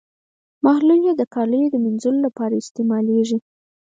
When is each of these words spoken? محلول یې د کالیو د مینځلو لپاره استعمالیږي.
محلول 0.65 1.01
یې 1.07 1.13
د 1.17 1.21
کالیو 1.33 1.71
د 1.73 1.75
مینځلو 1.85 2.19
لپاره 2.27 2.59
استعمالیږي. 2.61 3.37